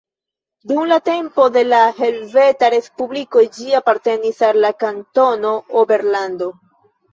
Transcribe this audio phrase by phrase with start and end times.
[0.69, 6.53] Dum la tempo de la Helveta Respubliko ĝi apartenis al la Kantono Oberlando.